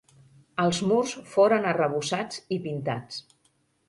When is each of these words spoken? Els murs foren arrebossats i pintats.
Els 0.61 0.77
murs 0.91 1.11
foren 1.33 1.67
arrebossats 1.71 2.39
i 2.57 2.57
pintats. 2.65 3.21